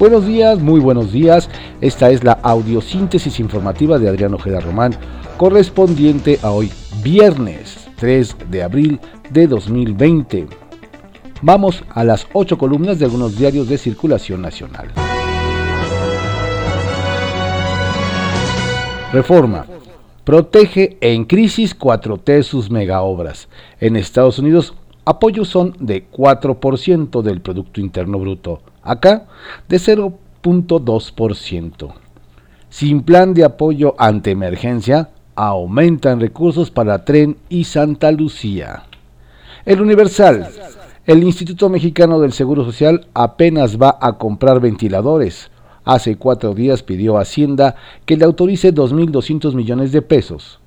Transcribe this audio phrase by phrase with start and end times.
[0.00, 1.50] Buenos días, muy buenos días.
[1.82, 4.94] Esta es la audiosíntesis informativa de Adrián Ojeda Román,
[5.36, 10.46] correspondiente a hoy, viernes 3 de abril de 2020.
[11.42, 14.88] Vamos a las ocho columnas de algunos diarios de circulación nacional.
[19.12, 19.66] Reforma.
[20.24, 23.50] Protege en crisis 4T sus megaobras.
[23.80, 24.72] En Estados Unidos,
[25.04, 29.26] apoyos son de 4% del Producto Interno Bruto acá
[29.68, 31.92] de 0.2%.
[32.68, 38.84] Sin plan de apoyo ante emergencia, aumentan recursos para Tren y Santa Lucía.
[39.64, 40.48] El Universal.
[41.06, 45.50] El Instituto Mexicano del Seguro Social apenas va a comprar ventiladores.
[45.84, 50.60] Hace cuatro días pidió a Hacienda que le autorice 2.200 millones de pesos.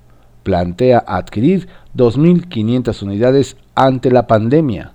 [0.44, 4.94] Plantea adquirir 2.500 unidades ante la pandemia.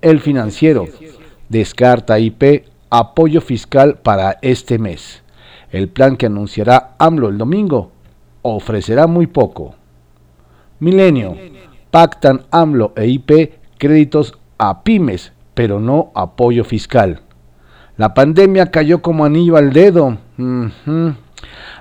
[0.00, 0.86] El financiero
[1.50, 5.22] descarta IP apoyo fiscal para este mes.
[5.70, 7.90] El plan que anunciará AMLO el domingo
[8.42, 9.74] ofrecerá muy poco.
[10.78, 11.36] Milenio.
[11.90, 17.20] Pactan AMLO e IP créditos a pymes, pero no apoyo fiscal.
[17.96, 20.16] La pandemia cayó como anillo al dedo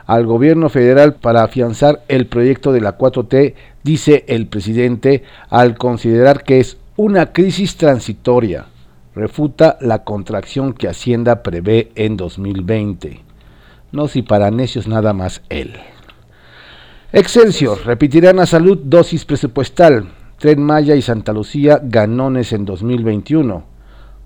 [0.05, 3.53] al gobierno federal para afianzar el proyecto de la 4T,
[3.83, 8.65] dice el presidente, al considerar que es una crisis transitoria
[9.19, 13.21] refuta la contracción que Hacienda prevé en 2020.
[13.91, 15.73] No si para necios nada más él.
[17.11, 20.09] Excelsior, repetirán a salud dosis presupuestal.
[20.37, 23.63] Tren Maya y Santa Lucía ganones en 2021.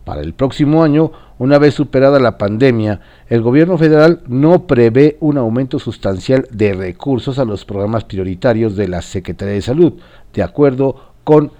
[0.05, 2.99] Para el próximo año, una vez superada la pandemia,
[3.29, 8.89] el gobierno federal no prevé un aumento sustancial de recursos a los programas prioritarios de
[8.89, 9.93] la Secretaría de Salud,
[10.33, 11.51] de acuerdo con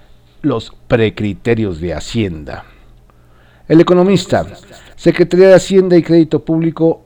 [0.42, 2.64] los precriterios de Hacienda.
[3.66, 4.44] El economista,
[4.94, 7.00] Secretaría de Hacienda y Crédito Público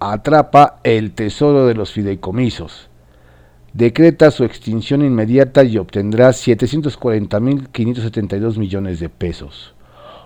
[0.00, 2.88] atrapa el tesoro de los fideicomisos.
[3.72, 9.76] Decreta su extinción inmediata y obtendrá 740.572 millones de pesos.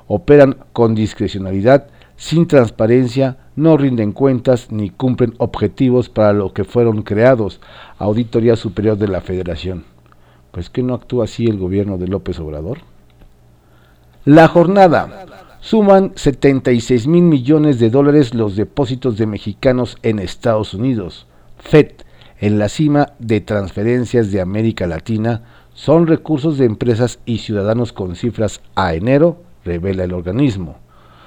[0.07, 7.03] Operan con discrecionalidad, sin transparencia, no rinden cuentas ni cumplen objetivos para lo que fueron
[7.03, 7.61] creados.
[7.99, 9.85] Auditoría Superior de la Federación.
[10.51, 12.79] Pues que no actúa así el gobierno de López Obrador.
[14.25, 15.27] La jornada
[15.61, 21.27] suman 76 mil millones de dólares los depósitos de mexicanos en Estados Unidos.
[21.59, 21.93] FED,
[22.41, 25.43] en la cima de transferencias de América Latina,
[25.75, 30.77] son recursos de empresas y ciudadanos con cifras a enero, revela el organismo.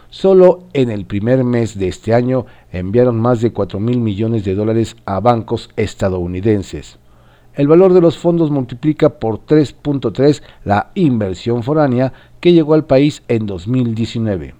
[0.09, 4.55] Solo en el primer mes de este año enviaron más de 4 mil millones de
[4.55, 6.99] dólares a bancos estadounidenses.
[7.53, 13.23] El valor de los fondos multiplica por 3.3 la inversión foránea que llegó al país
[13.27, 14.55] en 2019.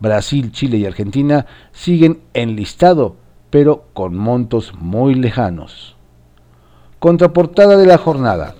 [0.00, 3.16] Brasil, Chile y Argentina siguen en listado,
[3.50, 5.96] pero con montos muy lejanos.
[6.98, 8.54] Contraportada de la jornada.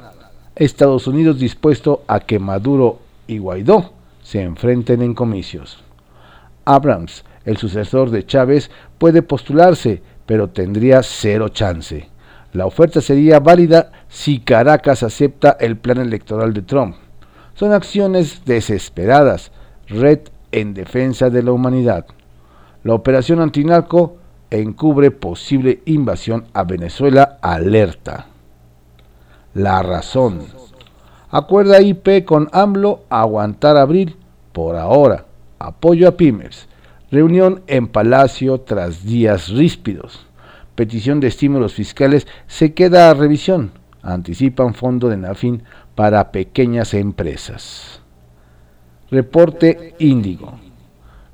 [0.55, 3.93] Estados Unidos dispuesto a que Maduro y Guaidó
[4.23, 5.79] se enfrenten en comicios.
[6.65, 12.09] Abrams, el sucesor de Chávez, puede postularse, pero tendría cero chance.
[12.53, 16.97] La oferta sería válida si Caracas acepta el plan electoral de Trump.
[17.55, 19.51] Son acciones desesperadas,
[19.87, 20.21] red
[20.51, 22.07] en defensa de la humanidad.
[22.85, 24.17] La operación antinarco
[24.51, 28.27] encubre posible invasión a Venezuela alerta.
[29.53, 30.47] La razón.
[31.31, 34.17] Acuerda IP con AMLO aguantar abril
[34.53, 35.27] por ahora.
[35.59, 36.67] Apoyo a pymes.
[37.11, 40.28] Reunión en Palacio tras días ríspidos
[40.79, 43.73] petición de estímulos fiscales se queda a revisión.
[44.01, 45.65] Anticipan fondo de Nafin
[45.97, 48.01] para pequeñas empresas.
[49.11, 50.61] Reporte Índigo.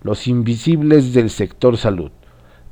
[0.01, 2.11] Los invisibles del sector salud.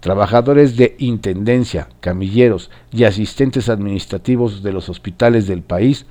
[0.01, 6.07] Trabajadores de intendencia, camilleros y asistentes administrativos de los hospitales del país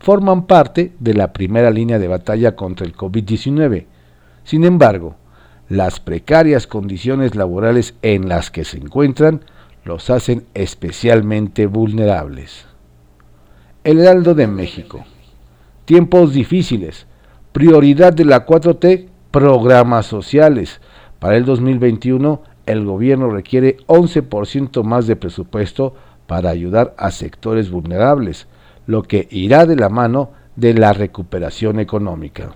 [0.00, 3.86] forman parte de la primera línea de batalla contra el COVID-19.
[4.42, 5.14] Sin embargo,
[5.68, 9.42] las precarias condiciones laborales en las que se encuentran
[9.84, 12.66] los hacen especialmente vulnerables.
[13.82, 15.04] El Heraldo de México.
[15.84, 17.06] Tiempos difíciles.
[17.52, 20.80] Prioridad de la 4T, programas sociales.
[21.18, 25.94] Para el 2021, el gobierno requiere 11% más de presupuesto
[26.26, 28.46] para ayudar a sectores vulnerables,
[28.86, 32.52] lo que irá de la mano de la recuperación económica.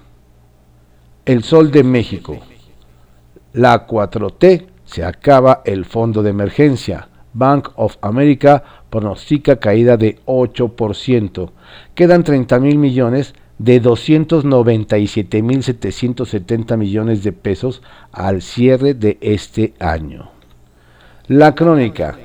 [1.25, 2.39] El Sol de México.
[3.55, 11.51] La 4T se acaba el fondo de emergencia Bank of America pronostica caída de 8%.
[11.95, 17.83] Quedan 30 mil millones, de 297.770 millones de pesos
[18.13, 20.31] al cierre de este año.
[21.29, 22.19] La crónica.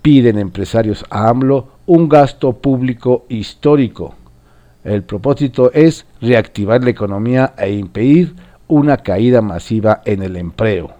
[0.00, 4.14] Piden empresarios a AMLO un gasto público histórico.
[4.82, 8.34] El propósito es reactivar la economía e impedir
[8.66, 10.90] una caída masiva en el empleo.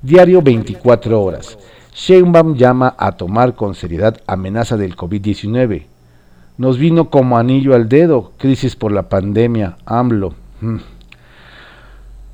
[0.00, 1.58] Diario 24 horas.
[1.96, 5.86] Sheinbaum llama a tomar con seriedad amenaza del COVID-19
[6.58, 10.34] nos vino como anillo al dedo, crisis por la pandemia, AMLO.
[10.60, 10.76] Mm.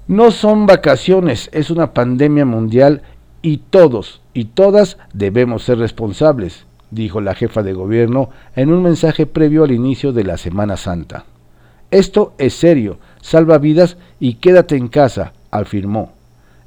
[0.08, 3.02] No son vacaciones, es una pandemia mundial
[3.40, 9.26] y todos y todas debemos ser responsables, dijo la jefa de gobierno en un mensaje
[9.26, 11.24] previo al inicio de la Semana Santa.
[11.90, 16.12] Esto es serio, salva vidas y quédate en casa, afirmó.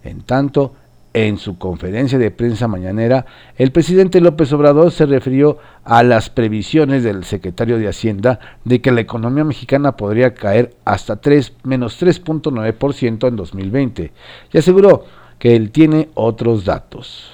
[0.04, 0.74] En tanto,
[1.16, 3.26] en su conferencia de prensa mañanera,
[3.58, 8.92] el presidente López Obrador se refirió a las previsiones del secretario de Hacienda de que
[8.92, 14.12] la economía mexicana podría caer hasta 3, menos 3.9% en 2020
[14.52, 15.06] y aseguró
[15.40, 17.32] que él tiene otros datos.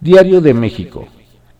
[0.00, 1.06] Diario de México.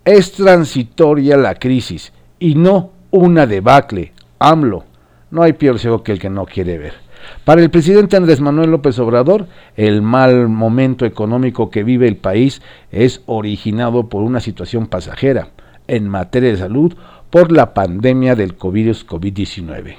[0.04, 4.14] Es transitoria la crisis y no una debacle.
[4.40, 4.84] AMLO.
[5.30, 7.07] No hay peor ciego que el que no quiere ver.
[7.44, 9.46] Para el presidente Andrés Manuel López Obrador,
[9.76, 15.48] el mal momento económico que vive el país es originado por una situación pasajera
[15.86, 16.94] en materia de salud
[17.30, 19.96] por la pandemia del COVID-19.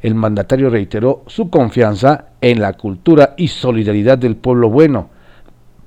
[0.00, 5.10] El mandatario reiteró su confianza en la cultura y solidaridad del pueblo bueno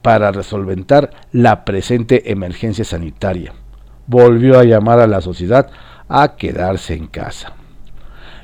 [0.01, 3.53] para resolventar la presente emergencia sanitaria.
[4.07, 5.69] Volvió a llamar a la sociedad
[6.07, 7.53] a quedarse en casa.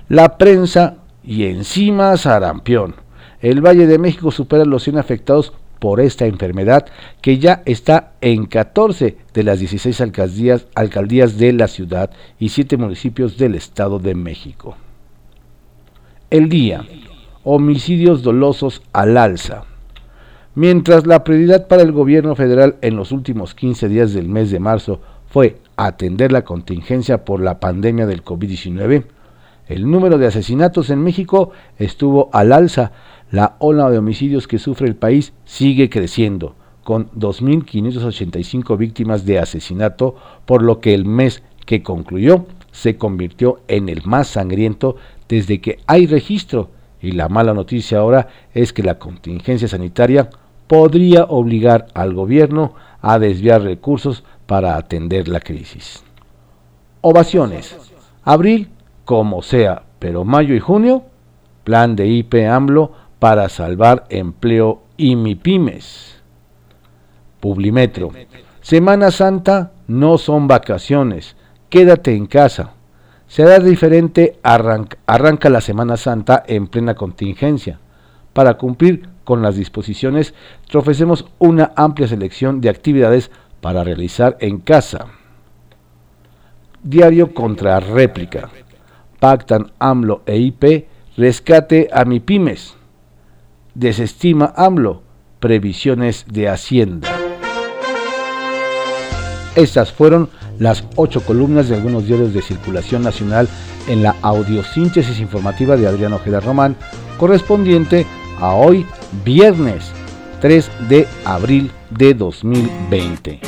[0.09, 2.95] La prensa y encima sarampión.
[3.41, 6.85] El Valle de México supera los 100 afectados por esta enfermedad
[7.21, 12.77] que ya está en 14 de las 16 alcaldías, alcaldías de la ciudad y 7
[12.77, 14.75] municipios del Estado de México.
[16.29, 16.85] El día.
[17.44, 19.63] Homicidios dolosos al alza.
[20.53, 24.59] Mientras la prioridad para el gobierno federal en los últimos 15 días del mes de
[24.59, 29.06] marzo fue atender la contingencia por la pandemia del COVID-19,
[29.71, 32.91] el número de asesinatos en México estuvo al alza.
[33.31, 40.15] La ola de homicidios que sufre el país sigue creciendo, con 2.585 víctimas de asesinato,
[40.45, 44.97] por lo que el mes que concluyó se convirtió en el más sangriento
[45.29, 46.71] desde que hay registro.
[47.01, 50.29] Y la mala noticia ahora es que la contingencia sanitaria
[50.67, 56.03] podría obligar al gobierno a desviar recursos para atender la crisis.
[57.01, 57.75] Ovaciones.
[58.24, 58.69] Abril
[59.06, 61.03] como sea, pero mayo y junio,
[61.63, 66.21] plan de IP AMLO para salvar empleo y MIPIMES.
[67.39, 68.12] Publimetro.
[68.62, 71.36] Semana Santa no son vacaciones,
[71.69, 72.74] quédate en casa.
[73.27, 77.80] Será diferente, arranca, la Semana Santa en plena contingencia.
[78.33, 80.33] Para cumplir con las disposiciones,
[80.69, 83.31] te ofrecemos una amplia selección de actividades
[83.62, 85.07] para realizar en casa.
[86.83, 88.50] Diario contra réplica
[89.21, 92.73] pactan AMLO e IP, rescate a MIPIMES.
[93.75, 95.03] Desestima AMLO,
[95.39, 97.07] previsiones de Hacienda.
[99.56, 100.27] Estas fueron
[100.57, 103.47] las ocho columnas de algunos diarios de circulación nacional
[103.88, 106.75] en la audiosíntesis informativa de Adriano Ojeda Román,
[107.19, 108.07] correspondiente
[108.39, 108.88] a hoy,
[109.24, 109.91] viernes
[110.41, 113.39] 3 de abril de 2020.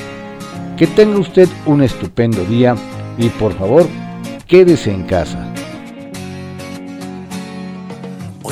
[0.77, 2.75] Que tenga usted un estupendo día
[3.17, 3.87] y por favor,
[4.47, 5.52] quédese en casa.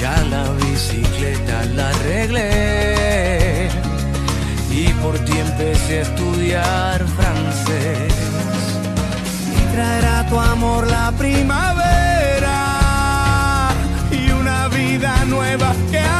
[0.00, 3.68] ya la bicicleta la arreglé
[4.70, 8.12] y por ti empecé a estudiar francés.
[9.56, 12.58] Y traerá tu amor la primavera
[14.12, 16.17] y una vida nueva que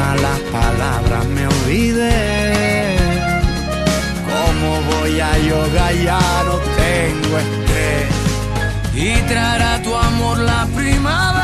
[0.00, 2.96] malas palabras me olvidé.
[4.32, 5.86] ¿Cómo voy a yoga?
[6.06, 8.08] Ya no tengo estrés.
[8.94, 11.39] Y traerá tu amor la primavera